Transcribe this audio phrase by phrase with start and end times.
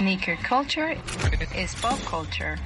[0.00, 0.96] Sneaker culture
[1.54, 2.56] is pop culture.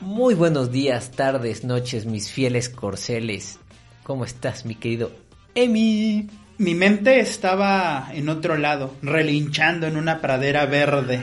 [0.00, 3.58] Muy buenos días, tardes, noches, mis fieles corceles.
[4.04, 5.12] ¿Cómo estás, mi querido
[5.54, 6.30] Emi?
[6.56, 11.22] Mi mente estaba en otro lado, relinchando en una pradera verde.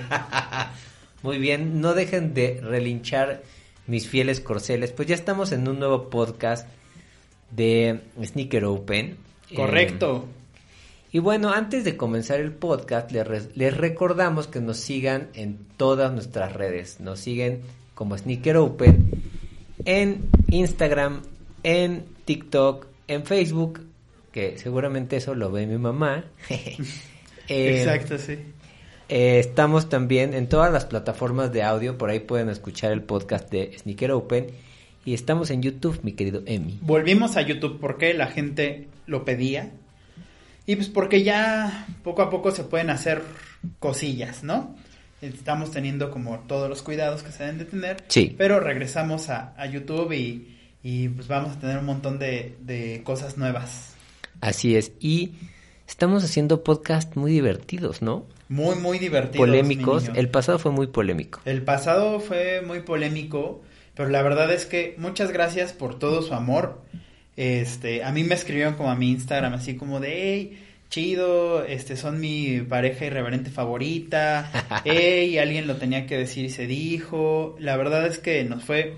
[1.24, 3.42] Muy bien, no dejen de relinchar
[3.88, 6.68] mis fieles corceles, pues ya estamos en un nuevo podcast
[7.52, 9.18] de Sneaker Open.
[9.56, 10.26] Correcto.
[10.28, 10.36] Eh,
[11.12, 16.12] y bueno, antes de comenzar el podcast, les, les recordamos que nos sigan en todas
[16.14, 17.00] nuestras redes.
[17.00, 17.62] Nos siguen
[17.96, 19.10] como Sneaker Open
[19.86, 21.21] en Instagram,
[21.64, 23.82] en TikTok, en Facebook,
[24.32, 26.26] que seguramente eso lo ve mi mamá.
[27.52, 28.34] Eh, Exacto, sí.
[29.10, 33.50] eh, estamos también en todas las plataformas de audio, por ahí pueden escuchar el podcast
[33.50, 34.52] de Sneaker Open.
[35.06, 36.78] Y estamos en YouTube, mi querido Emi.
[36.81, 39.72] Volvimos a YouTube porque la gente lo pedía.
[40.66, 43.23] Y pues porque ya poco a poco se pueden hacer
[43.80, 44.76] cosillas, ¿no?
[45.22, 48.04] Estamos teniendo como todos los cuidados que se deben de tener.
[48.08, 48.36] Sí.
[48.38, 53.02] Pero regresamos a, a YouTube y, y, pues vamos a tener un montón de, de
[53.04, 53.95] cosas nuevas.
[54.42, 54.92] Así es.
[55.00, 55.34] Y
[55.88, 58.28] estamos haciendo podcasts muy divertidos, ¿no?
[58.48, 59.48] Muy, muy divertidos.
[59.48, 60.10] mi Polémicos.
[60.16, 61.42] El pasado fue muy polémico.
[61.45, 63.62] El pasado fue muy polémico,
[64.00, 66.80] pero la verdad es que muchas gracias por todo su amor.
[67.36, 71.97] Este, a mí me escribieron como a mi Instagram así como de, hey, chido, este,
[71.97, 74.50] son mi pareja irreverente favorita,
[74.86, 77.58] hey, alguien lo tenía que decir y se dijo.
[77.59, 78.95] La verdad es que nos fue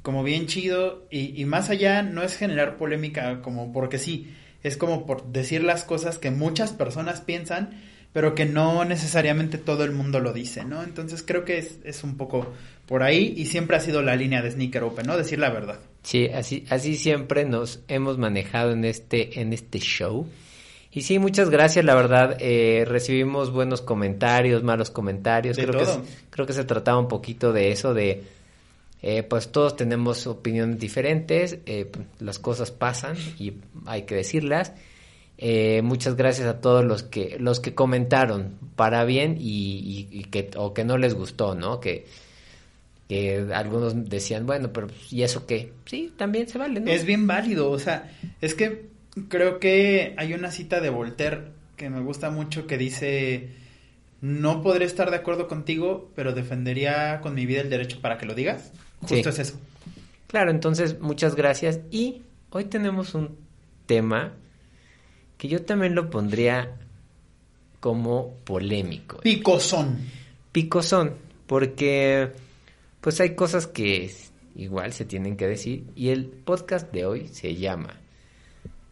[0.00, 4.76] como bien chido y, y más allá no es generar polémica como porque sí, es
[4.76, 7.80] como por decir las cosas que muchas personas piensan,
[8.12, 10.82] pero que no necesariamente todo el mundo lo dice, ¿no?
[10.82, 12.46] Entonces creo que es, es un poco
[12.86, 15.16] por ahí y siempre ha sido la línea de Sneaker Open, ¿no?
[15.16, 15.78] Decir la verdad.
[16.02, 20.26] Sí, así, así siempre nos hemos manejado en este, en este show.
[20.92, 22.36] Y sí, muchas gracias, la verdad.
[22.40, 25.56] eh, recibimos buenos comentarios, malos comentarios.
[25.56, 26.02] De creo, que, todo.
[26.30, 28.24] creo que se trataba un poquito de eso, de
[29.02, 33.54] eh, pues todos tenemos opiniones diferentes, eh, las cosas pasan y
[33.86, 34.72] hay que decirlas.
[35.38, 40.74] Eh, muchas gracias a todos los que los que comentaron para bien y, que o
[40.74, 41.80] que no les gustó, ¿no?
[41.80, 42.06] Que
[43.08, 45.72] que algunos decían, bueno, pero ¿y eso qué?
[45.86, 46.90] Sí, también se vale, ¿no?
[46.90, 48.86] Es bien válido, o sea, es que
[49.28, 53.48] creo que hay una cita de Voltaire que me gusta mucho que dice,
[54.20, 58.26] no podré estar de acuerdo contigo, pero defendería con mi vida el derecho para que
[58.26, 58.72] lo digas.
[59.00, 59.28] Justo Sí.
[59.28, 59.58] es eso.
[60.26, 61.80] Claro, entonces muchas gracias.
[61.90, 63.36] Y hoy tenemos un
[63.86, 64.32] tema
[65.38, 66.76] que yo también lo pondría
[67.80, 69.18] como polémico.
[69.18, 69.98] Picosón.
[70.52, 71.14] Picosón,
[71.46, 72.30] porque
[73.00, 74.12] pues hay cosas que
[74.54, 75.84] igual se tienen que decir.
[75.96, 77.96] Y el podcast de hoy se llama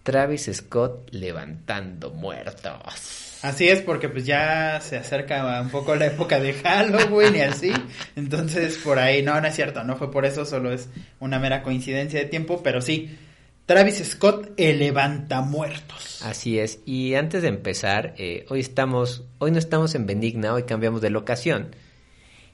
[0.08, 3.40] Travis Scott levantando muertos.
[3.42, 7.74] Así es, porque pues ya se acerca un poco la época de Halloween y así.
[8.16, 10.88] Entonces, por ahí, no, no es cierto, no fue por eso, solo es
[11.20, 13.18] una mera coincidencia de tiempo, pero sí,
[13.66, 16.22] Travis Scott, el levanta muertos.
[16.24, 16.80] Así es.
[16.86, 21.10] Y antes de empezar, eh, hoy estamos, hoy no estamos en Benigna, hoy cambiamos de
[21.10, 21.76] locación.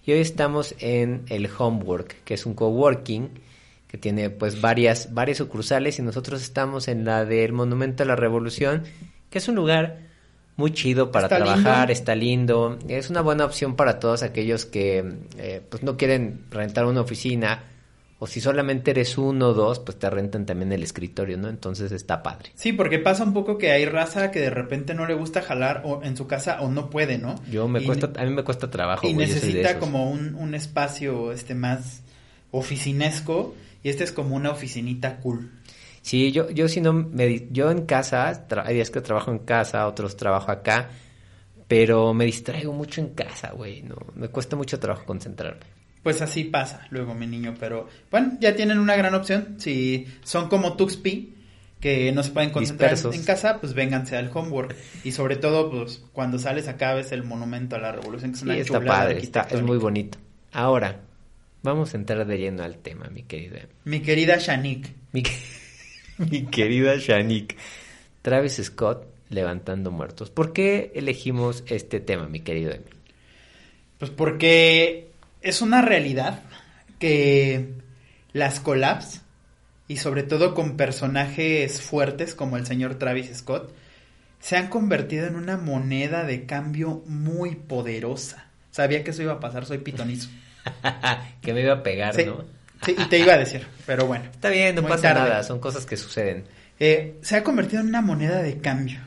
[0.05, 3.31] Y hoy estamos en el Homework, que es un coworking
[3.95, 8.17] que tiene pues varias, varias sucursales y nosotros estamos en la del Monumento a la
[8.17, 8.83] Revolución,
[9.31, 10.01] que es un lugar
[10.57, 11.93] muy chido para Está trabajar, lindo.
[11.93, 16.87] está lindo, es una buena opción para todos aquellos que eh, pues no quieren rentar
[16.87, 17.63] una oficina
[18.19, 21.49] o si solamente eres uno o dos, pues te rentan también el escritorio, ¿no?
[21.49, 22.51] Entonces está padre.
[22.57, 25.83] Sí, porque pasa un poco que hay raza que de repente no le gusta jalar
[25.85, 27.37] o en su casa o no puede, ¿no?
[27.49, 29.07] Yo me Y- cuesta, a mí me cuesta trabajo.
[29.07, 32.01] Y güey, necesita como un, un espacio este más
[32.53, 33.55] oficinesco
[33.85, 35.53] y este es como una oficinita cool.
[36.03, 39.87] Sí, yo, yo si no, me, yo en casa, hay días que trabajo en casa,
[39.87, 40.91] otros trabajo acá,
[41.69, 45.61] pero me distraigo mucho en casa, güey, no, me cuesta mucho trabajo concentrarme.
[46.03, 49.55] Pues así pasa luego, mi niño, pero bueno, ya tienen una gran opción.
[49.59, 51.35] Si son como Tuxpi,
[51.81, 53.19] que no se pueden concentrar en- Dispersos.
[53.21, 54.77] en casa, pues vénganse al homework.
[55.03, 58.41] Y sobre todo, pues cuando sales acá ves el monumento a la revolución, que es
[58.43, 60.19] Sí, una está chulada padre, está, es muy bonito.
[60.53, 61.01] Ahora,
[61.65, 63.63] vamos a entrar de lleno al tema, mi querida.
[63.85, 64.91] Mi querida Shanik.
[65.13, 65.33] Mi, que-
[66.19, 67.57] mi querida Shanik.
[68.23, 70.31] Travis Scott levantando muertos.
[70.31, 72.85] ¿Por qué elegimos este tema, mi querido Emi?
[73.99, 75.09] Pues porque
[75.43, 76.43] es una realidad
[76.99, 77.71] que
[78.33, 79.23] las collabs
[79.89, 83.73] y sobre todo con personajes fuertes como el señor Travis Scott
[84.41, 88.51] se han convertido en una moneda de cambio muy poderosa.
[88.71, 90.29] Sabía que eso iba a pasar, soy pitonizo.
[91.41, 92.25] que me iba a pegar, Sí.
[92.25, 92.45] ¿no?
[92.85, 94.25] Sí, y te iba a decir, pero bueno.
[94.31, 95.21] Está bien, no pasa tarde.
[95.31, 96.45] nada, son cosas que suceden.
[96.79, 99.01] Eh, se ha convertido en una moneda de cambio.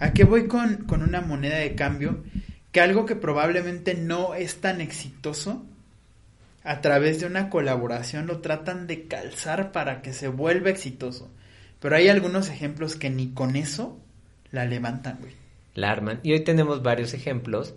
[0.00, 2.22] ¿A qué voy con, con una moneda de cambio?
[2.70, 5.64] Que algo que probablemente no es tan exitoso,
[6.64, 11.28] a través de una colaboración lo tratan de calzar para que se vuelva exitoso.
[11.80, 13.98] Pero hay algunos ejemplos que ni con eso
[14.52, 15.32] la levantan, güey.
[15.74, 16.20] La arman.
[16.22, 17.74] Y hoy tenemos varios ejemplos.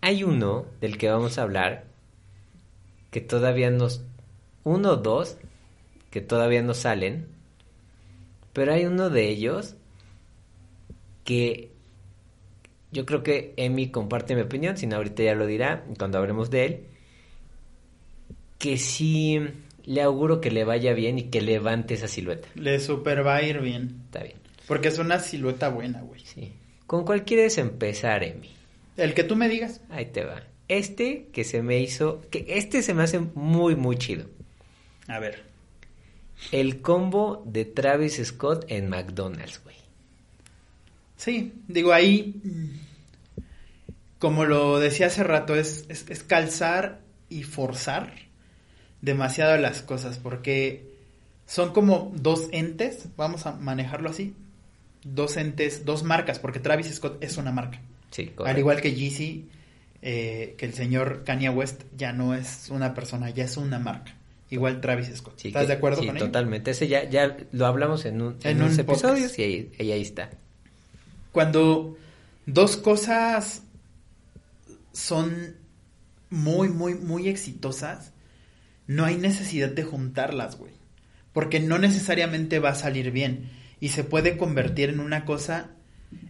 [0.00, 1.84] Hay uno del que vamos a hablar
[3.14, 4.02] que todavía nos...
[4.64, 5.36] Uno o dos
[6.10, 7.28] que todavía no salen.
[8.52, 9.76] Pero hay uno de ellos
[11.22, 11.70] que
[12.90, 16.50] yo creo que Emi comparte mi opinión, si no ahorita ya lo dirá cuando hablemos
[16.50, 16.86] de él,
[18.58, 19.40] que sí
[19.84, 22.48] le auguro que le vaya bien y que levante esa silueta.
[22.56, 24.02] Le super va a ir bien.
[24.06, 24.38] Está bien.
[24.66, 26.22] Porque es una silueta buena, güey.
[26.24, 26.52] Sí.
[26.88, 28.50] ¿Con cuál quieres empezar, Emi?
[28.96, 29.82] El que tú me digas.
[29.88, 30.42] Ahí te va.
[30.68, 34.26] Este que se me hizo, que este se me hace muy, muy chido.
[35.06, 35.44] A ver.
[36.52, 39.76] El combo de Travis Scott en McDonald's, güey.
[41.16, 42.34] Sí, digo ahí,
[44.18, 48.12] como lo decía hace rato, es, es, es calzar y forzar
[49.00, 50.94] demasiado las cosas, porque
[51.46, 54.34] son como dos entes, vamos a manejarlo así,
[55.04, 57.80] dos entes, dos marcas, porque Travis Scott es una marca.
[58.10, 58.46] Sí, correcto.
[58.46, 59.48] Al igual que Yeezy,
[60.06, 64.14] eh, que el señor Kanye West ya no es una persona, ya es una marca.
[64.50, 65.38] Igual Travis Scott.
[65.38, 66.26] Sí, ¿Estás que- de acuerdo sí, con ello?
[66.26, 66.70] totalmente.
[66.72, 69.38] Ese ya, ya lo hablamos en, un, en, En unos un episodios podcast.
[69.38, 70.30] y ahí, y ahí está.
[71.32, 71.96] Cuando
[72.46, 73.62] dos cosas
[74.92, 75.56] son
[76.30, 78.12] muy, muy, muy exitosas,
[78.86, 80.72] no hay necesidad de juntarlas, güey.
[81.32, 83.50] Porque no necesariamente va a salir bien.
[83.80, 85.70] Y se puede convertir en una cosa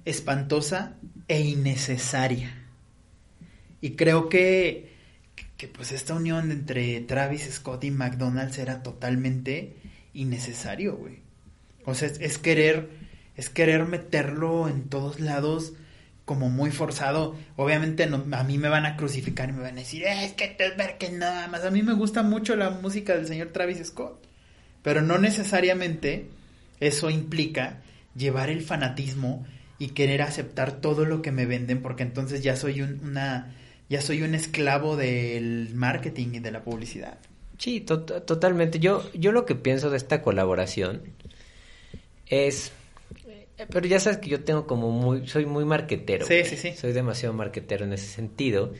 [0.05, 0.94] espantosa
[1.29, 2.63] e innecesaria.
[3.85, 4.89] Y creo que,
[5.59, 9.77] que pues esta unión entre Travis Scott y McDonald's era totalmente
[10.15, 11.19] innecesario, güey.
[11.85, 12.89] O sea, es, querer,
[13.37, 15.75] es querer meterlo en todos lados
[16.25, 17.37] como muy forzado.
[17.57, 20.49] Obviamente a mí me van a crucificar y me van a decir, "Eh, es que
[20.49, 21.63] te que nada más.
[21.67, 24.27] A mí me gusta mucho la música del señor Travis Scott.
[24.83, 26.31] Pero no necesariamente
[26.81, 27.83] eso implica
[28.17, 29.45] llevar el fanatismo
[29.79, 33.55] y querer aceptar todo lo que me venden porque entonces ya soy un, una
[33.89, 37.19] ya soy un esclavo del marketing y de la publicidad.
[37.59, 38.79] Sí, to- totalmente.
[38.81, 41.03] Yo, yo lo que pienso de esta colaboración
[42.27, 42.73] es...
[43.27, 45.27] eh, Pero ya sabes que yo tengo como muy...
[45.29, 46.27] Soy muy marquetero.
[46.27, 46.73] Sí, sí, sí.
[46.75, 48.73] Soy demasiado marquetero en ese sentido.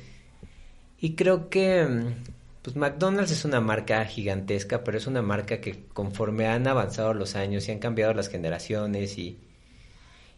[0.99, 1.85] Y creo que...
[1.85, 2.15] mm,
[2.62, 7.37] Pues McDonald's es una marca gigantesca, pero es una marca que conforme han avanzado los
[7.37, 9.39] años y han cambiado las generaciones y...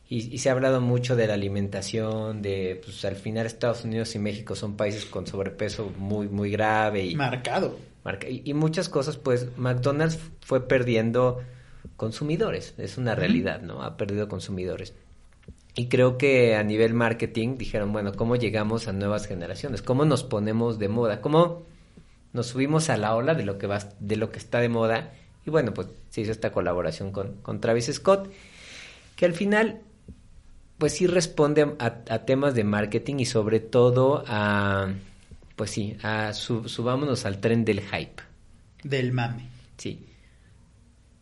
[0.08, 4.14] Y, y se ha hablado mucho de la alimentación, de, pues al final Estados Unidos
[4.14, 7.76] y México son países con sobrepeso muy, muy grave y, Marcado.
[8.04, 8.28] marca.
[8.28, 11.40] Y, y muchas cosas, pues McDonald's fue perdiendo
[11.96, 13.82] consumidores, es una realidad, ¿no?
[13.82, 14.94] Ha perdido consumidores.
[15.74, 19.82] Y creo que a nivel marketing dijeron, bueno, ¿cómo llegamos a nuevas generaciones?
[19.82, 21.20] ¿Cómo nos ponemos de moda?
[21.20, 21.64] ¿Cómo
[22.32, 25.12] nos subimos a la ola de lo que va, de lo que está de moda?
[25.44, 28.30] Y bueno, pues se hizo esta colaboración con, con Travis Scott,
[29.16, 29.80] que al final,
[30.78, 34.92] pues sí responde a, a temas de marketing y sobre todo a,
[35.56, 38.22] pues sí, a su- subámonos al tren del hype.
[38.82, 39.48] Del mame.
[39.78, 40.04] Sí.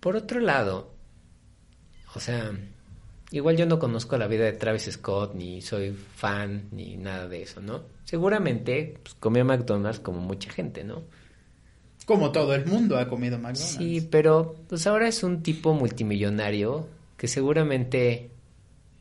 [0.00, 0.90] Por otro lado,
[2.14, 2.52] o sea,
[3.30, 7.42] igual yo no conozco la vida de Travis Scott, ni soy fan, ni nada de
[7.42, 7.82] eso, ¿no?
[8.04, 11.02] Seguramente pues, comió McDonald's como mucha gente, ¿no?
[12.06, 13.76] Como todo el mundo ha comido McDonald's.
[13.78, 16.86] Sí, pero pues ahora es un tipo multimillonario
[17.16, 18.30] que seguramente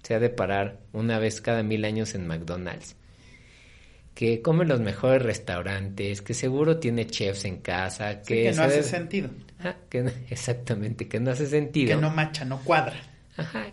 [0.04, 2.96] se ha de parar una vez cada mil años en McDonald's.
[4.14, 8.84] Que come los mejores restaurantes, que seguro tiene chefs en casa, Sí, que, no hace
[8.84, 9.30] sentido.
[9.60, 11.96] Ah, que no- exactamente, que no hace sentido.
[11.96, 12.96] Que no macha, no cuadra.
[13.38, 13.66] Ajá.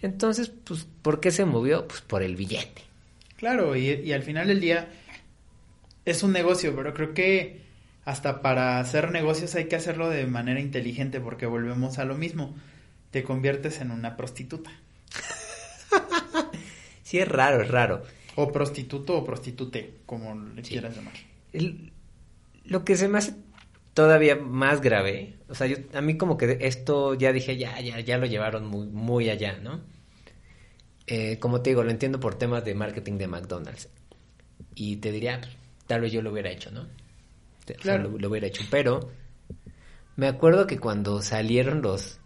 [0.00, 1.86] Entonces, pues, ¿por qué se movió?
[1.86, 2.82] Pues por el billete.
[3.36, 4.88] Claro, y, y al final del día
[6.04, 7.62] es un negocio, pero creo que
[8.04, 12.54] hasta para hacer negocios hay que hacerlo de manera inteligente porque volvemos a lo mismo.
[13.10, 14.70] Te conviertes en una prostituta.
[17.14, 18.02] Sí, es raro, es raro.
[18.34, 20.72] O prostituto o prostitute, como le Sí.
[20.72, 21.12] quieras llamar.
[21.52, 21.92] El-
[22.64, 23.36] lo que se me hace
[23.92, 28.00] todavía más grave, o sea, yo, a mí como que esto ya dije, ya, ya,
[28.00, 29.80] ya lo llevaron muy, muy allá, ¿no?
[31.06, 33.88] Eh, como te digo, lo entiendo por temas de marketing de McDonald's.
[34.74, 35.52] Y te diría, pues,
[35.86, 36.80] tal vez yo lo hubiera hecho, ¿no?
[36.80, 38.08] O sea, Claro.
[38.10, 39.08] lo, lo hubiera hecho, pero
[40.16, 42.18] me acuerdo que cuando salieron los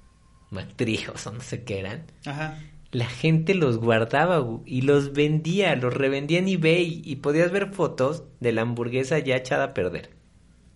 [0.50, 2.58] McTrijos o no sé qué eran, Ajá.
[2.90, 7.72] La gente los guardaba gu- y los vendía, los revendía en eBay y podías ver
[7.72, 10.10] fotos de la hamburguesa ya echada a perder.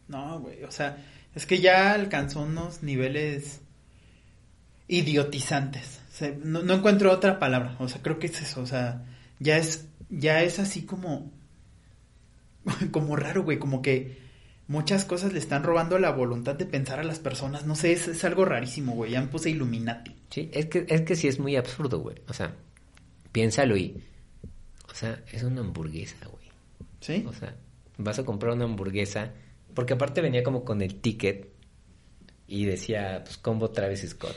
[0.09, 0.99] No, güey, o sea,
[1.35, 3.61] es que ya alcanzó unos niveles
[4.89, 6.01] idiotizantes.
[6.45, 9.05] No, no encuentro otra palabra, o sea, creo que es eso, o sea,
[9.41, 11.33] ya es, ya es así como,
[12.93, 14.19] como raro, güey, como que
[14.69, 18.09] muchas cosas le están robando la voluntad de pensar a las personas, no sé, es,
[18.09, 20.15] es algo rarísimo, güey, ya me puse Illuminati.
[20.31, 22.17] Sí, es que, es que sí es muy absurdo, güey.
[22.29, 22.55] O sea,
[23.33, 24.03] piénsalo y.
[24.91, 26.51] O sea, es una hamburguesa, güey.
[27.01, 27.25] ¿Sí?
[27.29, 27.55] O sea,
[27.99, 29.33] vas a comprar una hamburguesa.
[29.75, 31.51] Porque aparte venía como con el ticket.
[32.47, 34.37] Y decía, pues, combo Travis Scott.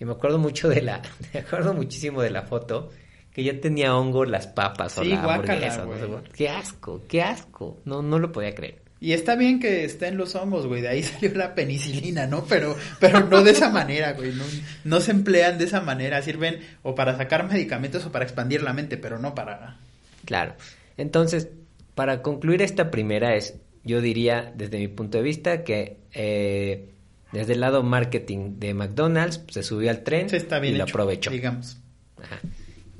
[0.00, 1.00] Y me acuerdo mucho de la.
[1.34, 2.90] Me acuerdo muchísimo de la foto.
[3.32, 5.84] Que ya tenía hongo las papas o Sí, la guácala, hamburguesa.
[5.84, 6.22] no sé, güey.
[6.34, 7.80] qué asco, qué asco.
[7.84, 8.82] No, no lo podía creer.
[9.00, 12.44] Y está bien que estén los hongos, güey, de ahí salió la penicilina, ¿no?
[12.44, 14.44] Pero, pero no de esa manera, güey, no,
[14.84, 18.72] no se emplean de esa manera, sirven o para sacar medicamentos o para expandir la
[18.72, 19.78] mente, pero no para...
[20.24, 20.54] Claro.
[20.96, 21.48] Entonces,
[21.94, 26.90] para concluir esta primera es, yo diría, desde mi punto de vista, que eh,
[27.32, 31.30] desde el lado marketing de McDonald's se subió al tren está bien y lo aprovechó.
[31.30, 31.78] digamos.
[32.20, 32.40] Ajá.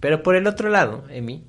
[0.00, 1.44] Pero por el otro lado, Emi.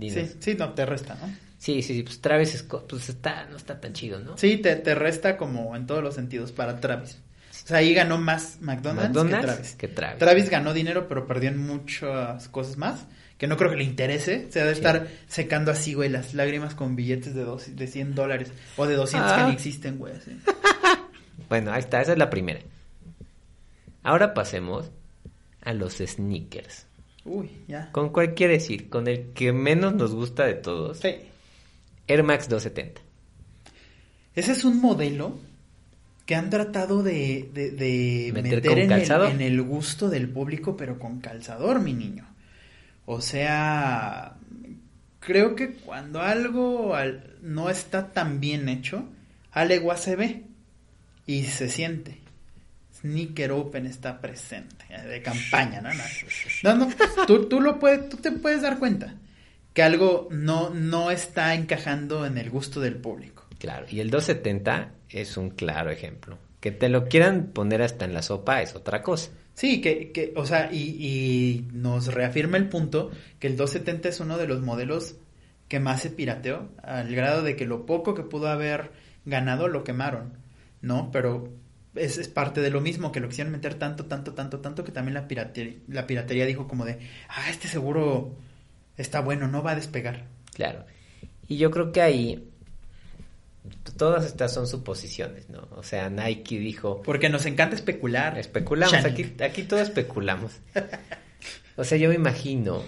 [0.00, 1.45] Sí, sí, no, te resta, ¿no?
[1.58, 4.36] Sí, sí, sí, pues Travis Scott, pues está, no está tan chido, ¿no?
[4.38, 7.18] Sí, te, te resta como en todos los sentidos para Travis.
[7.64, 9.74] O sea, ahí ganó más McDonald's, McDonald's que Travis.
[9.76, 10.18] que Travis.
[10.18, 13.06] Travis ganó dinero, pero perdió en muchas cosas más.
[13.38, 14.46] Que no creo que le interese.
[14.50, 14.78] Se ha de Sí.
[14.78, 18.50] estar secando así, güey, las lágrimas con billetes de, dos, de 100 dólares.
[18.78, 19.46] O de 200 que Ah.
[19.48, 20.14] ni existen, güey.
[20.14, 20.38] así.
[21.48, 22.60] Bueno, ahí está, esa es la primera.
[24.02, 24.90] Ahora pasemos
[25.62, 26.86] a los sneakers.
[27.24, 27.90] Uy, ya.
[27.92, 28.88] ¿Con cuál quiere decir?
[28.88, 30.98] Con el que menos nos gusta de todos.
[31.00, 31.16] Sí.
[32.08, 33.00] Air Max 270.
[34.34, 35.38] Ese es un modelo
[36.26, 39.28] que han tratado de, de- de ¿Meter en, el, calzado?
[39.28, 42.26] en el gusto del público, pero con calzador, mi niño.
[43.06, 44.34] O sea,
[45.20, 49.04] creo que cuando algo al- no está tan bien hecho,
[49.52, 50.42] a legua se ve
[51.26, 52.18] y se siente.
[53.00, 55.90] Sneaker Open está presente, eh, de campaña, ¿no?
[56.64, 56.88] No, no,
[57.26, 59.14] tú, tú lo puedes, tú te puedes dar cuenta
[59.76, 63.44] que algo no, no está encajando en el gusto del público.
[63.58, 66.38] Claro, y el 270 es un claro ejemplo.
[66.60, 69.32] Que te lo quieran poner hasta en la sopa es otra cosa.
[69.52, 74.20] Sí, que, que o sea, y, y nos reafirma el punto que el 270 es
[74.20, 75.16] uno de los modelos
[75.68, 78.92] que más se pirateó, al grado de que lo poco que pudo haber
[79.26, 80.38] ganado lo quemaron,
[80.80, 81.10] ¿no?
[81.12, 81.52] Pero
[81.94, 84.92] es, es parte de lo mismo, que lo quisieron meter tanto, tanto, tanto, tanto, que
[84.92, 88.38] también la piratería, la piratería dijo como de, ah, este seguro
[88.96, 90.24] está bueno, no va a despegar.
[90.54, 90.84] Claro.
[91.48, 92.48] Y yo creo que ahí
[93.96, 95.66] todas estas son suposiciones, ¿no?
[95.76, 98.38] O sea, Nike dijo, Porque nos encanta especular.
[98.38, 99.08] especulamos, Shani.
[99.10, 100.52] aquí, aquí todo especulamos.
[101.78, 102.82] O sea, yo me imagino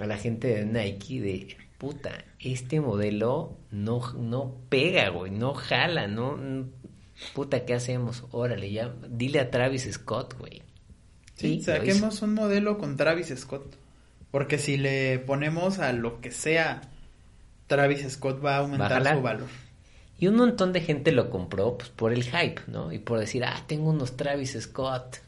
[0.00, 6.08] a la gente de Nike de, puta, este modelo no, no pega, güey, no jala,
[6.08, 6.36] no...
[6.36, 6.64] n-
[7.34, 8.24] Puta, ¿qué hacemos?
[8.32, 10.60] Órale, ya, dile a Travis Scott, güey.
[11.36, 13.76] Sí, saquemos un modelo con Travis Scott.
[14.32, 16.80] Porque si le ponemos a lo que sea,
[17.68, 19.16] Travis Scott va a aumentar jalar.
[19.16, 19.48] su valor.
[20.18, 22.92] Y un montón de gente lo compró pues, por el hype, ¿no?
[22.92, 25.18] Y por decir, ah, tengo unos Travis Scott.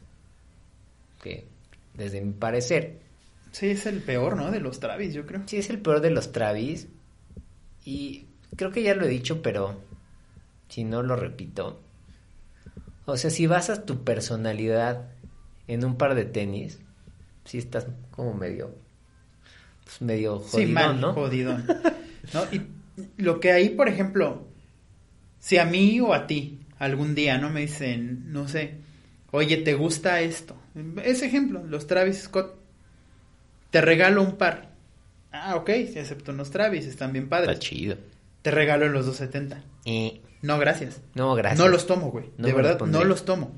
[1.21, 1.45] Que,
[1.93, 2.99] desde mi parecer,
[3.55, 4.51] Sí, es el peor, ¿no?
[4.51, 5.43] De los Travis, yo creo.
[5.45, 6.89] sí es el peor de los Travis.
[7.85, 8.25] Y
[8.57, 9.79] creo que ya lo he dicho, pero
[10.67, 11.79] si no lo repito.
[13.05, 15.09] O sea, si basas tu personalidad
[15.69, 16.81] en un par de tenis,
[17.45, 18.75] sí estás como medio,
[19.85, 21.13] pues medio sí, jodidón, mal, ¿no?
[21.13, 21.65] jodidón.
[22.33, 22.43] ¿No?
[22.51, 22.61] Y
[23.17, 24.47] lo que ahí, por ejemplo,
[25.39, 27.49] si a mí o a ti algún día, ¿no?
[27.49, 28.75] Me dicen, no sé,
[29.31, 30.57] oye, ¿te gusta esto?
[31.03, 32.55] Ese ejemplo, los Travis Scott.
[33.71, 34.69] Te regalo un par.
[35.31, 37.49] Ah, ok, si acepto unos Travis, están bien padres.
[37.51, 37.97] Está chido.
[38.41, 39.63] Te regalo en los 270.
[39.85, 41.01] Y No, gracias.
[41.13, 41.59] no, gracias.
[41.59, 42.25] No los tomo, güey.
[42.37, 43.51] No de los verdad, no los tomo.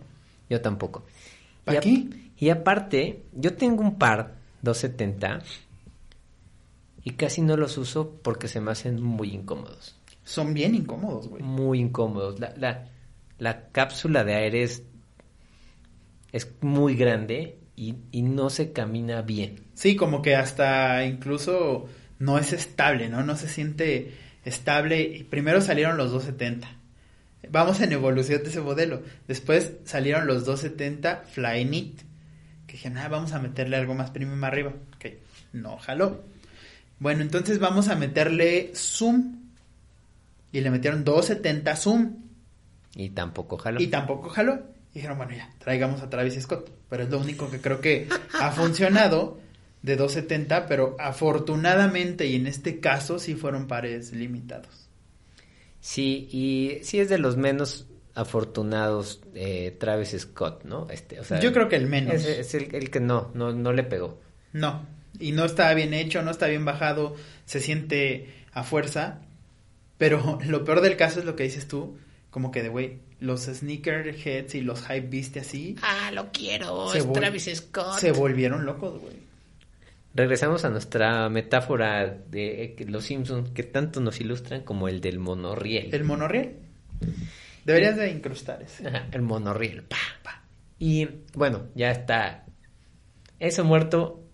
[0.50, 1.06] Yo tampoco.
[1.66, 2.06] ¿Pa' Y a- qué?
[2.40, 5.42] Y aparte, yo tengo un par 270
[7.08, 9.96] y casi no los uso porque se me hacen muy incómodos.
[10.26, 11.42] Son bien incómodos, güey.
[11.42, 12.38] Muy incómodos.
[12.38, 12.90] La, la,
[13.38, 14.84] la cápsula de aire es,
[16.34, 19.68] es muy grande y, y no se camina bien.
[19.74, 21.88] Sí, como que hasta incluso
[22.20, 23.24] no es estable, ¿no?
[23.24, 25.02] No se siente estable.
[25.02, 26.68] Y Primero salieron los 270.
[27.50, 29.02] Vamos en evolución de ese modelo.
[29.30, 32.02] Después salieron los 270 Flyknit.
[32.66, 34.74] Que dije, ah, vamos a meterle algo más premium arriba.
[34.98, 35.06] Ok,
[35.54, 36.36] no jaló.
[37.00, 39.36] Bueno, entonces vamos a meterle Zoom.
[40.52, 42.16] Y le metieron 270 Zoom.
[42.96, 43.82] Y tampoco jalo.
[43.82, 44.60] Y tampoco jaló.
[44.92, 46.72] Y dijeron, bueno, ya, traigamos a Travis Scott.
[46.90, 48.08] Pero es lo único que creo que
[48.40, 49.40] ha funcionado
[49.82, 54.90] de 270, pero afortunadamente y en este caso sí fueron pares limitados.
[55.80, 60.88] Sí, y sí es de los menos afortunados eh, Travis Scott, ¿no?
[60.90, 62.16] Este, o sea, Yo creo que el menos.
[62.16, 64.20] Es, es el, el que no, no, no le pegó.
[64.54, 64.86] No,
[65.20, 69.22] y no está bien hecho, no está bien bajado, se siente a fuerza,
[69.98, 71.98] pero lo peor del caso es lo que dices tú,
[72.30, 77.00] como que de güey, los sneakerheads y los hype beast así Ah, lo quiero, Se
[77.00, 78.00] es Travis Scott.
[78.00, 79.28] se volvieron locos, güey.
[80.14, 85.20] Regresamos a nuestra metáfora de eh, los Simpsons que tanto nos ilustran como el del
[85.20, 85.94] monorriel.
[85.94, 86.56] El monorriel.
[87.66, 88.88] Deberías de incrustar ese.
[88.88, 89.84] Ajá, el monorriel.
[89.84, 90.42] pa, pa.
[90.80, 92.46] Y bueno, ya está.
[93.40, 94.27] Ese muerto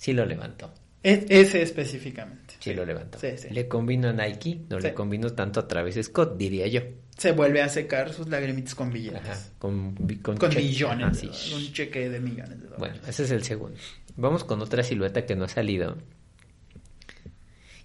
[0.00, 0.72] sí lo levantó.
[1.02, 2.54] E- ese específicamente.
[2.58, 3.18] Sí lo levantó.
[3.18, 3.48] Sí, sí.
[3.50, 6.80] Le combinó a Nike, no le combinó tanto a Travis Scott, diría yo.
[7.16, 9.20] Se vuelve a secar sus lagrimitas con billetes.
[9.20, 11.22] Ajá, con, con Con millones.
[11.22, 12.78] Ajá, Un cheque de millones de dólares.
[12.78, 13.76] Bueno, ese es el segundo.
[14.16, 15.96] Vamos con otra silueta que no ha salido.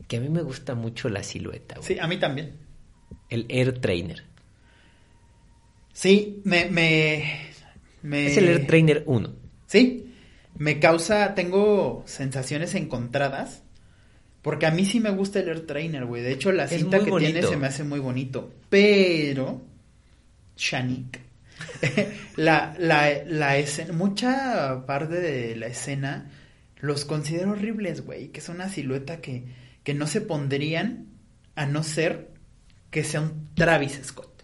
[0.07, 1.75] Que a mí me gusta mucho la silueta.
[1.75, 1.87] güey.
[1.87, 2.53] Sí, a mí también.
[3.29, 4.23] El Air Trainer.
[5.93, 7.49] Sí, me, me,
[8.03, 9.33] me- Es el Air Trainer 1.
[9.67, 10.04] Sí,
[10.57, 13.63] me causa, tengo sensaciones encontradas.
[14.41, 16.21] Porque a mí sí me gusta el Air Trainer, güey.
[16.21, 18.53] De hecho, la cinta que tiene se me hace muy bonito.
[18.69, 19.65] Pero,
[20.55, 21.19] Shanik,
[22.35, 26.29] la, la, la escena, mucha parte de la escena
[26.77, 28.27] los considero horribles, güey.
[28.27, 29.45] Que es una silueta que,
[29.83, 31.07] que no se pondrían
[31.55, 32.29] a no ser
[32.91, 34.43] que sea un Travis Scott.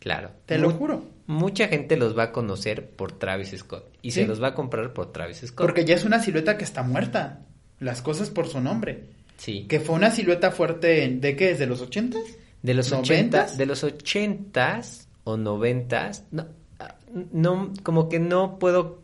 [0.00, 0.30] Claro.
[0.46, 1.15] Te lo juro.
[1.26, 3.88] Mucha gente los va a conocer por Travis Scott.
[4.02, 4.20] Y Sí.
[4.22, 5.66] se los va a comprar por Travis Scott.
[5.66, 7.40] Porque ya es una silueta que está muerta.
[7.80, 9.04] Las cosas por su nombre.
[9.36, 9.66] Sí.
[9.68, 12.22] Que fue una silueta fuerte en- de qué, ¿de los ochentas?
[12.62, 13.50] De los ¿Noventas?
[13.50, 16.46] 80, de los 80s o 90s, no,
[16.78, 16.94] ah,
[17.32, 19.02] no, como que no puedo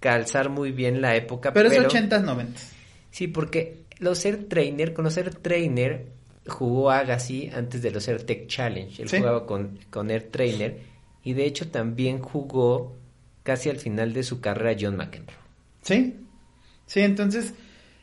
[0.00, 2.72] calzar muy bien la época, Pero pero, es ochentas, noventas.
[3.10, 6.06] Sí, porque los Air Trainer, con los Air Trainer
[6.46, 9.02] jugó Agassi antes de los Air Tech Challenge.
[9.02, 9.18] Él Sí.
[9.18, 10.91] jugaba con, con Air Trainer
[11.24, 12.96] y de hecho también jugó
[13.42, 15.36] casi al final de su carrera John McEnroe.
[15.82, 16.16] Sí.
[16.86, 17.54] Sí, entonces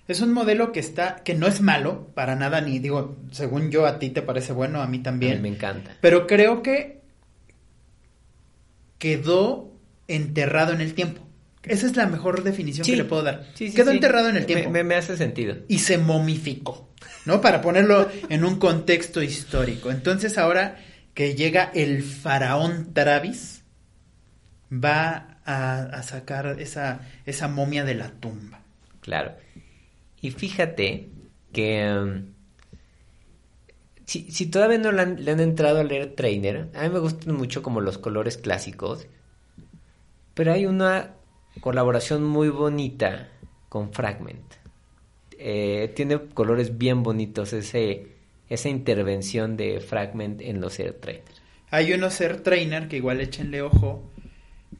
[0.08, 3.86] es un modelo que está, que no es malo para nada, ni digo, según yo
[3.86, 5.41] a ti te parece bueno, a mí A también.
[5.41, 5.95] mí me encanta.
[6.01, 6.99] Pero creo que
[8.97, 9.71] quedó
[10.08, 11.21] enterrado en el tiempo.
[11.63, 12.91] Esa es la mejor definición Sí.
[12.91, 13.45] que le puedo dar.
[13.53, 14.69] Sí, sí, quedó enterrado en el Me- tiempo.
[14.71, 15.55] Me, me hace sentido.
[15.67, 16.89] y se momificó,
[17.25, 17.41] ¿no?
[17.41, 19.91] Para ponerlo en un contexto histórico.
[19.91, 20.79] Entonces ahora
[21.13, 23.63] que llega el faraón Travis,
[24.72, 28.62] va a, a sacar esa, esa momia de la tumba.
[29.02, 29.36] Claro.
[30.22, 31.10] Y fíjate
[31.52, 32.34] que um,
[34.10, 37.80] si, todavía no le han, entrado al Air Trainer, a mí me gustan mucho como
[37.80, 39.08] los colores clásicos,
[40.34, 41.13] pero hay una
[41.62, 43.30] colaboración muy bonita
[43.69, 44.56] con Fragment.
[45.38, 48.15] Eh, tiene colores bien bonitos ese,
[48.49, 51.23] esa intervención de Fragment en los Air Trainer.
[51.71, 54.09] Hay unos Air Trainer que igual échenle ojo,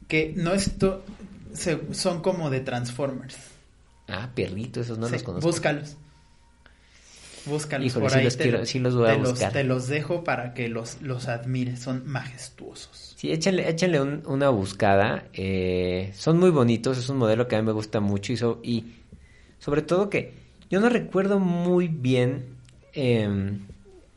[0.08, 1.03] que no esto
[1.53, 3.38] se- son como de Transformers.
[4.08, 5.47] Ah, perrito, esos no Sí, los conozco.
[5.47, 5.97] Búscalos.
[7.45, 8.23] Búscalos Híjole, por sí ahí.
[8.25, 9.53] los te, quiero- sí los voy a te buscar.
[9.53, 11.79] te los dejo para que los, los admires.
[11.79, 13.13] Son majestuosos.
[13.17, 15.25] Sí, échenle, échenle un- una buscada.
[15.34, 18.60] eh, son muy bonitos, es un modelo que a mí me gusta mucho y, so-
[18.63, 18.93] y
[19.60, 20.34] sobre todo que
[20.69, 22.58] yo no recuerdo muy bien
[23.00, 23.60] em,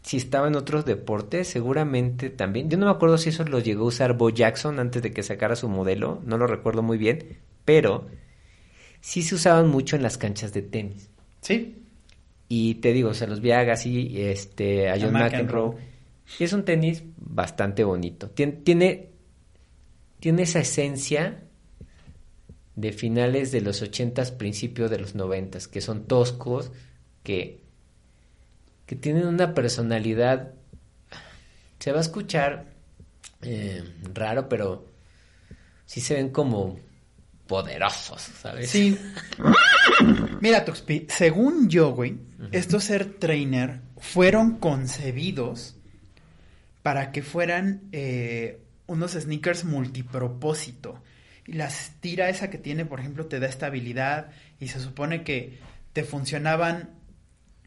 [0.02, 2.68] si estaba en otros deportes, seguramente también.
[2.70, 5.22] Yo no me acuerdo si eso lo llegó a usar Bo Jackson antes de que
[5.22, 8.08] sacara su modelo, no lo recuerdo muy bien, pero
[9.00, 11.08] sí se usaban mucho en las canchas de tenis.
[11.40, 11.78] Sí,
[12.48, 15.76] Y te digo, se los vi a Agassi, este, a John McEnroe.
[16.38, 18.30] Y es un tenis bastante bonito.
[18.30, 19.08] Tien- Tiene,
[20.20, 21.42] tiene esa esencia
[22.76, 26.72] de finales de los ochentas, principios de los noventas, que son toscos,
[27.22, 27.61] que,
[28.92, 30.52] que tienen una personalidad.
[31.78, 32.66] Se va a escuchar
[33.40, 34.86] eh, raro, pero
[35.86, 36.78] sí se ven como
[37.46, 38.68] poderosos, ¿sabes?
[38.68, 38.98] Sí.
[40.42, 42.18] Mira, Tuxpi, según yo, güey,
[42.50, 45.76] estos Air Trainer fueron concebidos
[46.82, 51.02] para que fueran eh, unos sneakers multipropósito.
[51.46, 55.58] Y la tira esa que tiene, por ejemplo, te da estabilidad y se supone que
[55.94, 57.00] te funcionaban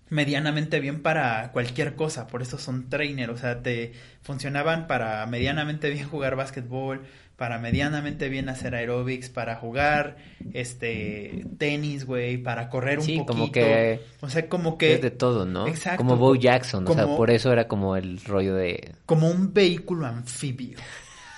[0.09, 5.89] medianamente bien para cualquier cosa, por eso son trainer, o sea, te funcionaban para medianamente
[5.89, 7.03] bien jugar básquetbol,
[7.35, 10.17] para medianamente bien hacer aerobics, para jugar
[10.53, 13.33] este tenis, güey, para correr un Sí, poquito.
[13.33, 15.67] como que o sea, como que Es de todo, ¿no?
[15.67, 15.97] Exacto.
[15.97, 18.93] Como Bo Jackson, o sea, por eso era como el rollo de...
[19.05, 20.77] como un vehículo anfibio,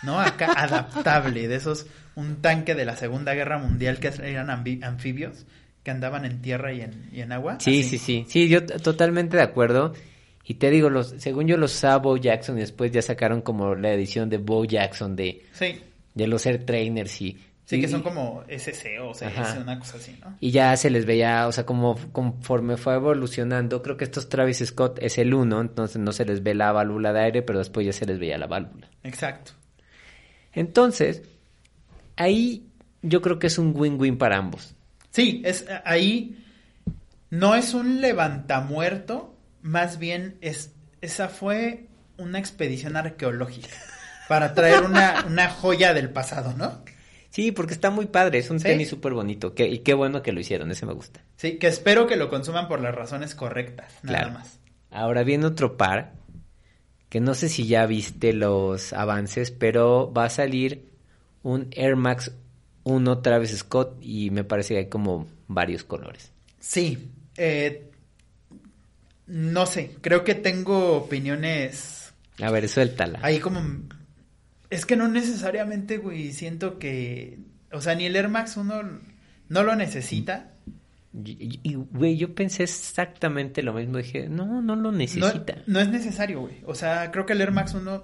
[0.04, 0.20] ¿no?
[0.20, 5.46] Acá adaptable, de esos, un tanque de la Segunda Guerra Mundial que eran anfibios,
[5.88, 7.62] que andaban en tierra y en, y en agua.
[7.62, 7.98] Sí, así.
[7.98, 9.94] sí, sí, sí, yo totalmente de acuerdo.
[10.44, 13.74] Y te digo, los, según yo los usaba Bo Jackson y después ya sacaron como
[13.74, 15.80] la edición de Bo Jackson de, Sí.
[16.14, 17.38] de los Air Trainers y...
[17.64, 19.60] Sí, y- que son como SC o Ajá.
[19.62, 20.36] una cosa así, ¿no?
[20.42, 24.58] Y ya se les veía, o sea, como conforme fue evolucionando, creo que estos Travis
[24.66, 27.86] Scott es el uno, entonces no se les ve la válvula de aire, pero después
[27.86, 28.90] ya se les veía la válvula.
[29.04, 29.54] Exacto.
[30.52, 31.24] Entonces,
[32.18, 32.68] ahí
[33.02, 34.74] yo creo que es un win-win para ambos.
[35.12, 36.44] Sí, es ahí
[37.30, 41.86] no es un levantamuerto, más bien es esa fue
[42.18, 43.76] una expedición arqueológica
[44.28, 46.82] para traer una, una joya del pasado, ¿no?
[47.30, 48.68] Sí, porque está muy padre, es un Sí.
[48.68, 51.22] tenis súper bonito, que, y qué bueno que lo hicieron, ese me gusta.
[51.36, 54.34] Sí, que espero que lo consuman por las razones correctas, nada Claro.
[54.34, 54.60] más.
[54.90, 56.14] Ahora viene otro par,
[57.10, 60.90] que no sé si ya viste los avances, pero va a salir
[61.44, 62.32] un Air Max
[62.88, 66.32] 1 Travis Scott y me parece que hay como varios colores.
[66.60, 67.90] Sí, eh,
[69.28, 73.20] no sé, creo que tengo opiniones A ver, suéltala.
[73.22, 73.62] ahí como...
[74.70, 77.40] Es que no necesariamente, güey, siento que...
[77.72, 78.84] O sea, ni el Air Max 1
[79.50, 80.52] no lo necesita.
[81.26, 83.98] Y, y, güey, yo pensé exactamente lo mismo.
[83.98, 85.64] Dije, no, no lo No, necesita.
[85.68, 86.56] no es necesario, güey.
[86.66, 88.04] O sea, creo que el Air Max 1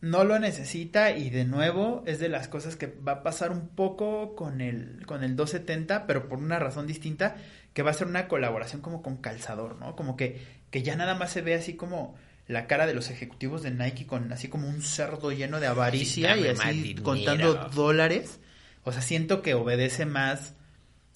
[0.00, 3.68] no lo necesita y de nuevo es de las cosas que va a pasar un
[3.68, 7.36] poco con el, con el 270, pero por una razón distinta,
[7.72, 9.96] que va a ser una colaboración como con calzador, ¿no?
[9.96, 13.62] Como que, que ya nada más se ve así como la cara de los ejecutivos
[13.62, 18.40] de Nike con así como un cerdo lleno de avaricia Sí, y así contando dólares.
[18.84, 20.54] O sea, siento que obedece más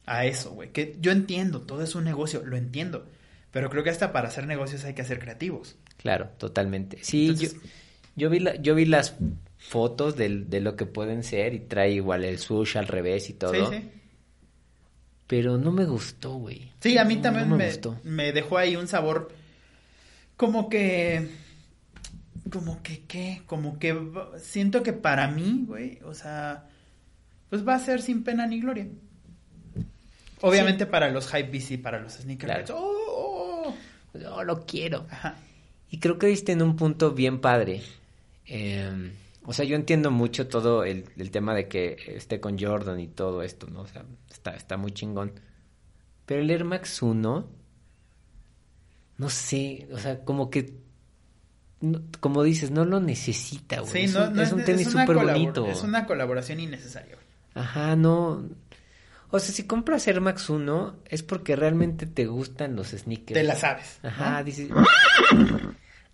[0.04, 0.72] a eso, güey.
[0.72, 3.06] Que yo entiendo, todo es un negocio, lo entiendo.
[3.50, 5.76] Pero creo que hasta para hacer negocios hay que ser creativos.
[5.96, 6.98] Claro, totalmente.
[7.02, 7.60] Sí, Entonces- yo,
[8.16, 9.16] yo, vi la- yo vi las
[9.58, 13.34] fotos del- de, lo que pueden ser y trae igual el sush al revés y
[13.34, 13.70] todo.
[13.70, 13.88] Sí, sí.
[15.26, 16.72] Pero no me gustó, güey.
[16.80, 17.98] Sí, a mí No, también no me, gustó.
[18.04, 19.30] me dejó ahí un sabor
[20.36, 21.28] como que...
[22.50, 23.42] Como que, ¿qué?
[23.46, 23.96] Como que
[24.38, 26.66] siento que para mí, güey, o sea,
[27.48, 28.88] pues va a ser sin pena ni gloria.
[30.40, 32.66] Obviamente para los hype BC, para los sneakerheads.
[32.70, 32.80] Claro.
[32.84, 33.64] ¡Oh!
[33.68, 34.18] oh!
[34.18, 35.06] No lo quiero.
[35.08, 35.36] Ajá.
[35.88, 37.80] Y creo que diste en un punto bien padre.
[38.46, 39.12] Eh,
[39.44, 43.08] o sea, yo entiendo mucho todo el, el tema de que esté con Jordan y
[43.08, 43.80] todo esto, ¿no?
[43.82, 45.32] O sea, está, está muy chingón.
[46.26, 47.48] Pero el Air Max 1,
[49.18, 50.74] no sé, o sea, como que,
[51.80, 53.92] no- como dices, no lo necesita, güey.
[53.92, 55.66] Sí, es, no, un, no es un tenis súper bonito.
[55.66, 57.16] Es una colaboración innecesaria.
[57.54, 58.48] Ajá, no.
[59.30, 63.34] O sea, si compras Air Max 1 es porque realmente te gustan los sneakers.
[63.34, 63.98] Te la sabes.
[64.02, 64.68] Ajá, dices.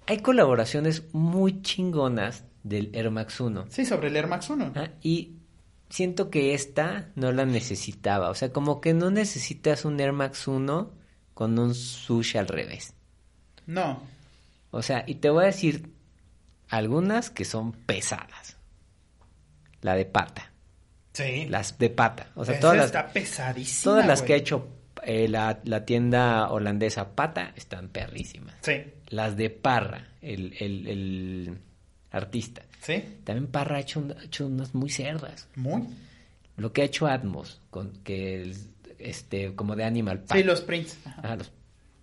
[0.09, 3.67] Hay colaboraciones muy chingonas del Air Max 1.
[3.69, 4.65] Sí, sobre el Air Max 1.
[4.75, 5.35] Ajá, y
[5.91, 8.31] siento que esta no la necesitaba.
[8.31, 10.91] O sea, como que no necesitas un Air Max 1
[11.35, 12.95] con un sushi al revés.
[13.67, 14.03] No.
[14.71, 15.93] O sea, y te voy a decir
[16.71, 18.57] algunas que son pesadas.
[19.83, 20.53] La de pata.
[21.13, 21.45] Sí.
[21.51, 22.29] Las de pata.
[22.35, 23.93] O sea, Esa todas las, está pesadísima.
[23.93, 24.27] todas las güey.
[24.27, 24.69] que ha hecho
[25.05, 28.57] eh, la, la tienda holandesa Pata están perrísimas.
[28.63, 28.83] Sí.
[29.11, 31.59] Las de Parra, el, el, el
[32.11, 32.63] artista.
[32.81, 33.03] Sí.
[33.25, 35.49] También Parra ha hecho, ha hecho unas muy cerdas.
[35.57, 35.85] Muy.
[36.57, 38.69] Lo que ha hecho Atmos, con que es,
[38.99, 40.39] este, como de Animal Pack.
[40.39, 40.99] Sí, los prints.
[41.05, 41.21] Ajá.
[41.25, 41.53] Ah, los-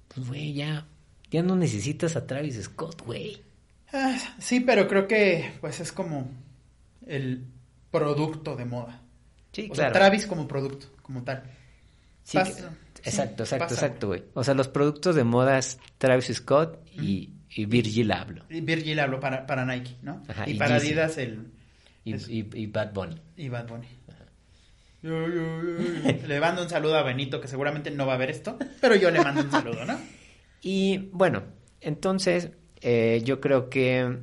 [0.08, 0.86] pues güey, ya,
[1.32, 3.42] ya no necesitas a Travis Scott, güey.
[3.94, 6.30] Ah, sí, pero creo que pues es como
[7.06, 7.46] el
[7.92, 9.02] producto de moda.
[9.52, 9.94] Sí, o sea, claro.
[9.94, 11.44] Travis como producto, como tal.
[12.24, 12.74] Sí, Pasa.
[13.06, 14.24] Exacto, exacto, exacto, güey.
[14.34, 18.44] O sea, los productos de moda es Travis Scott y, y Virgil Abloh.
[18.50, 20.24] Y Virgil habló para, para Nike, ¿no?
[20.28, 20.88] Ajá, y, y para Yeezy.
[20.94, 21.48] Adidas el
[22.04, 23.22] Y, Es- y, y Bad Bunny.
[23.38, 23.88] y Bad Bunny.
[25.04, 29.12] Le mando un saludo a Benito, que seguramente no va a ver esto, pero yo
[29.12, 29.98] le mando un saludo, ¿no?
[30.68, 31.44] Y bueno,
[31.80, 32.50] entonces
[32.82, 34.18] eh, yo creo que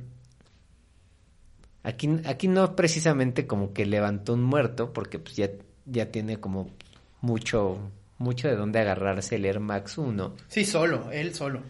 [1.83, 5.49] aquí, aquí no precisamente como que levantó un muerto, porque pues ya,
[5.85, 6.69] ya tiene como
[7.21, 7.79] mucho,
[8.17, 10.35] mucho de dónde agarrarse el Air Max 1.
[10.47, 11.61] Sí, solo, él solo.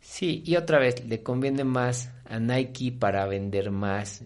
[0.00, 4.22] Sí, y otra vez, le conviene más a Nike para vender más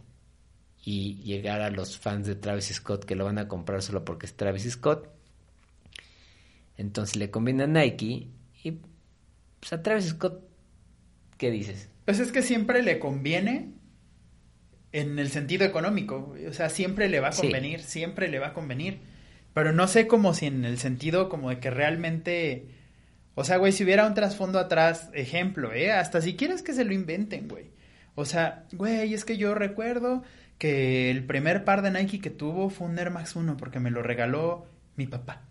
[0.85, 4.27] y llegar a los fans de Travis Scott que lo van a comprar solo porque
[4.27, 5.09] es Travis Scott.
[6.77, 8.29] Entonces le conviene a Nike
[8.65, 8.71] y
[9.61, 10.43] pues a Travis Scott,
[11.38, 11.88] ¿qué dices?
[12.05, 13.73] Pues es que siempre le conviene
[14.93, 17.43] en el sentido económico, o sea, siempre le va a Sí.
[17.43, 19.01] convenir, siempre le va a convenir.
[19.55, 22.69] Pero no sé como si en el sentido como de que realmente,
[23.35, 26.85] o sea, güey, si hubiera un trasfondo atrás, ejemplo, eh, hasta si quieres que se
[26.85, 27.71] lo inventen, güey.
[28.15, 30.23] O sea, güey, es que yo recuerdo
[30.59, 33.91] que el primer par de Nike que tuvo fue un Air Max 1 porque me
[33.91, 35.43] lo regaló mi papá.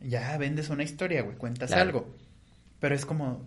[0.00, 1.82] Ya vendes una historia, güey, cuentas Claro.
[1.82, 2.14] algo.
[2.80, 3.44] Pero es como,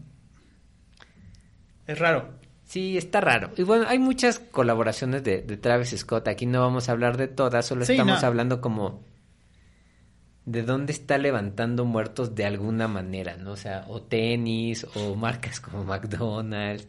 [1.88, 2.30] Es raro.
[2.66, 3.52] Sí, está raro.
[3.58, 6.28] Y bueno, hay muchas colaboraciones de, de Travis Scott.
[6.30, 8.28] Aquí no vamos a hablar de todas, solo Sí, estamos no.
[8.28, 9.04] hablando como
[10.46, 13.52] de dónde está levantando muertos de alguna manera, ¿no?
[13.52, 16.88] O sea, o tenis, o marcas como McDonald's.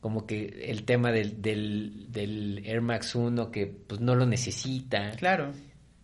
[0.00, 5.12] Como que el tema del, del, del Air Max 1 que pues no lo necesita.
[5.12, 5.52] Claro.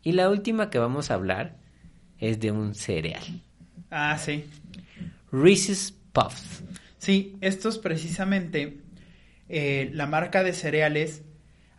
[0.03, 1.57] Y la última que vamos a hablar
[2.19, 3.23] es de un cereal.
[3.91, 4.45] Ah, sí.
[5.33, 6.63] Reese's Puffs.
[6.99, 8.79] Sí, estos precisamente,
[9.49, 11.23] eh, la marca de cereales,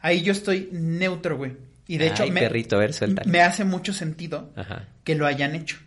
[0.01, 1.57] ahí yo estoy neutro, güey.
[1.87, 3.31] Y de hecho, me, perrito, a ver, suéltalo.
[3.31, 4.87] me hace mucho sentido Ajá.
[5.03, 5.77] que lo hayan hecho.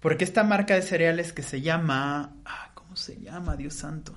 [0.00, 2.36] Porque esta marca de cereales que se llama...
[2.44, 3.56] Ah, ¿Cómo se llama?
[3.56, 4.16] Dios santo.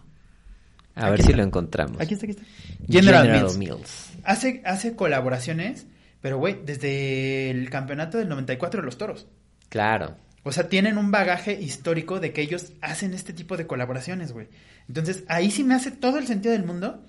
[0.95, 1.99] A Aquí ver si lo encontramos.
[1.99, 2.43] Aquí está, aquí está.
[2.87, 3.57] General, Mills.
[3.57, 4.11] Mills.
[4.23, 5.87] Hace, hace colaboraciones,
[6.21, 9.27] pero güey, desde el campeonato del 94 de los toros.
[9.69, 10.15] Claro.
[10.43, 14.47] O sea, tienen un bagaje histórico de que ellos hacen este tipo de colaboraciones, güey.
[14.87, 17.03] Entonces, ahí sí me hace todo el sentido del mundo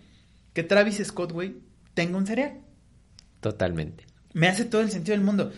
[0.53, 1.57] que Travis Scott, güey,
[1.95, 2.61] tenga un cereal.
[3.41, 4.05] Totalmente.
[4.33, 5.53] Me hace todo el sentido del mundo.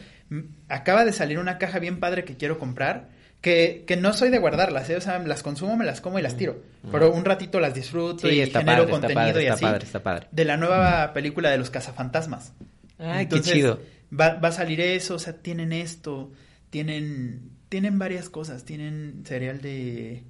[0.69, 4.39] Acaba de salir una caja bien padre que quiero comprar, que, que no soy de
[4.39, 4.97] guardarlas, ¿eh?
[4.97, 6.63] o sea, las consumo, me las como y las tiro.
[6.91, 9.55] Pero un ratito las disfruto Sí, y está genero padre, está contenido padre, y está
[9.55, 9.65] así.
[9.65, 10.27] padre, está padre.
[10.31, 12.55] De la nueva película de los cazafantasmas.
[12.99, 13.81] Ay, Entonces, qué chido.
[14.19, 16.33] Va, va a salir eso, o sea, tienen esto,
[16.71, 20.23] tienen, tienen varias cosas, tienen cereal de,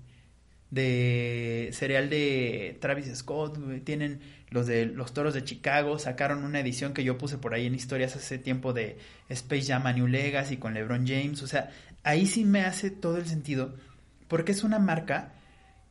[0.73, 6.95] de, cereal de Travis Scott, tienen los de los Toros de Chicago, sacaron una edición
[6.95, 8.97] que yo puse por ahí en historias hace tiempo de
[9.29, 11.71] Space Jam a New Legacy con LeBron James, o sea,
[12.03, 13.75] ahí sí me hace todo el sentido,
[14.29, 15.35] porque es una marca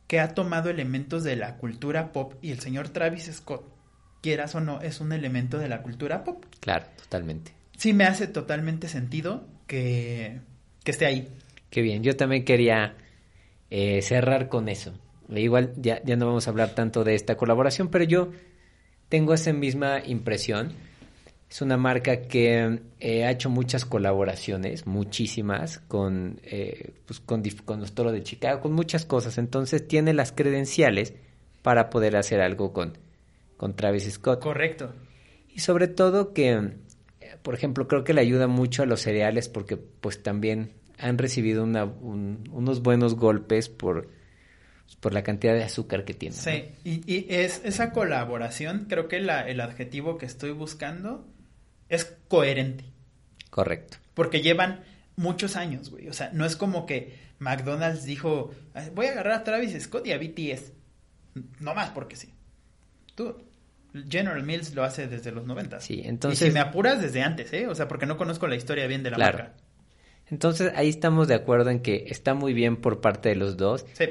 [0.08, 3.64] que ha tomado elementos de la cultura pop y el señor Travis Scott,
[4.20, 7.52] quieras o no, es un elemento de la cultura pop Claro, totalmente.
[7.76, 10.40] sí me hace totalmente sentido que,
[10.82, 11.28] que esté ahí.
[11.70, 12.02] Qué bien.
[12.02, 12.94] Yo también quería
[13.74, 14.92] eh, cerrar con eso.
[15.30, 18.30] E Igual ya, ya no vamos a hablar tanto de esta colaboración, pero yo
[19.08, 20.74] tengo esa misma impresión.
[21.48, 27.80] Es una marca que eh, ha hecho muchas colaboraciones, muchísimas, con, eh, pues, con, con
[27.80, 29.38] los Toros de Chicago, con muchas cosas.
[29.38, 31.14] Entonces tiene las credenciales
[31.62, 32.98] para poder hacer algo con,
[33.56, 34.42] con Travis Scott.
[34.42, 34.92] Correcto.
[35.48, 36.72] Y sobre todo que,
[37.40, 41.62] por ejemplo, creo que le ayuda mucho a los cereales porque pues también han recibido
[41.64, 44.08] una- un- unos buenos golpes por,
[45.00, 46.38] por la cantidad de azúcar que tienen.
[46.38, 46.42] ¿no?
[46.44, 51.26] Sí, y, y es esa colaboración, creo que la, el adjetivo que estoy buscando
[51.88, 52.84] es coherente,
[53.50, 53.98] Correcto.
[54.14, 54.80] porque llevan
[55.16, 56.08] muchos años, güey.
[56.08, 60.06] O sea, no es como que McDonald's dijo, "Ah, voy a agarrar a Travis Scott
[60.06, 60.72] y a BTS.
[61.60, 62.32] No más porque sí.
[63.14, 63.36] Tú,
[64.08, 65.80] General Mills lo hace desde los 90.
[65.80, 67.66] Sí, Y entonces- si me apuras desde antes, ¿eh?
[67.66, 69.38] O sea, porque no conozco la historia bien de la Claro.
[69.38, 69.54] marca.
[70.32, 73.84] Entonces ahí estamos de acuerdo en que está muy bien por parte de los dos
[73.92, 74.06] Sí.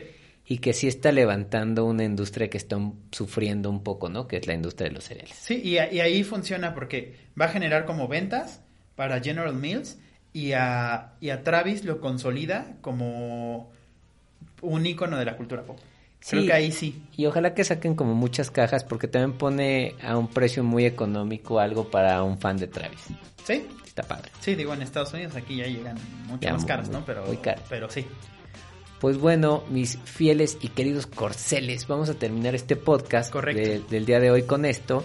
[0.45, 2.77] y que sí está levantando una industria que está
[3.12, 4.27] sufriendo un poco, ¿no?
[4.27, 5.36] Que es la industria de los cereales.
[5.36, 8.62] Sí, y, ahí funciona porque va a generar como ventas
[8.95, 9.97] para General Mills
[10.31, 13.71] y a, y a Travis lo consolida como
[14.62, 15.79] un icono de la cultura pop.
[16.29, 17.01] Creo que ahí sí.
[17.17, 21.60] Y ojalá que saquen como muchas cajas porque también pone a un precio muy económico
[21.60, 23.01] algo para un fan de Travis.
[23.43, 24.31] Sí, Está padre.
[24.39, 27.05] sí, digo, en Estados Unidos aquí ya llegan mucho Ya, más caras, muy- ¿no?
[27.05, 27.63] Pero, muy caras.
[27.69, 28.05] pero sí.
[28.99, 34.19] Pues bueno, mis fieles y queridos corceles, vamos a terminar este podcast de- del día
[34.19, 35.03] de hoy con esto.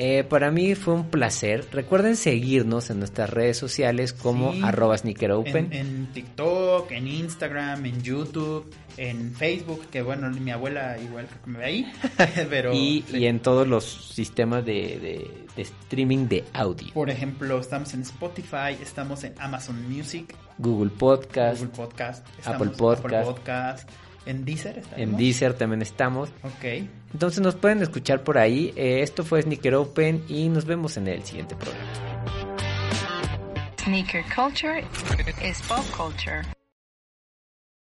[0.00, 1.66] Eh, para mí fue un placer.
[1.72, 4.60] Recuerden seguirnos en nuestras redes sociales como Sí.
[4.62, 5.72] arroba sneakeropen.
[5.72, 11.42] En, en TikTok, en Instagram, en YouTube, en Facebook, que bueno, mi abuela igual creo
[11.42, 11.92] que me ve ahí.
[12.48, 13.16] pero y, sí.
[13.18, 13.84] y en todos los
[14.14, 16.94] sistemas de, de- de streaming de audio.
[16.94, 23.28] Por ejemplo, estamos en Spotify, estamos en Amazon Music, Google Podcast, Google Podcast, Apple Podcast.
[23.28, 23.88] Podcast,
[24.26, 25.18] en Deezer en estaremos.
[25.18, 26.30] Deezer también estamos.
[26.42, 26.88] Ok.
[27.12, 28.72] Entonces nos pueden escuchar por ahí.
[28.76, 31.84] Eh, esto fue Sneaker Open y nos vemos en el siguiente programa.
[33.82, 34.84] Sneaker culture
[35.42, 36.42] is pop culture.